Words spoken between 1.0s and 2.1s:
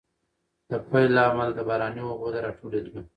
له امله، د باراني